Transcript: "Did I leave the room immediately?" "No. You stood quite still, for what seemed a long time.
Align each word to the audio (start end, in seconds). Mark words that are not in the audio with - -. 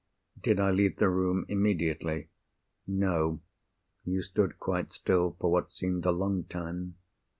"Did 0.41 0.59
I 0.59 0.71
leave 0.71 0.97
the 0.97 1.11
room 1.11 1.45
immediately?" 1.47 2.29
"No. 2.87 3.39
You 4.03 4.23
stood 4.23 4.57
quite 4.57 4.91
still, 4.93 5.35
for 5.39 5.51
what 5.51 5.71
seemed 5.71 6.07
a 6.07 6.11
long 6.11 6.45
time. 6.45 6.95